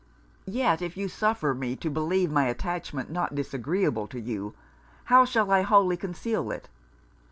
Yet 0.47 0.81
if 0.81 0.97
you 0.97 1.07
suffer 1.07 1.53
me 1.53 1.75
to 1.75 1.87
believe 1.87 2.31
my 2.31 2.45
attachment 2.47 3.11
not 3.11 3.35
disagreeable 3.35 4.07
to 4.07 4.19
you, 4.19 4.55
how 5.03 5.25
shall 5.25 5.51
I 5.51 5.61
wholly 5.61 5.95
conceal 5.95 6.49
it? 6.49 6.67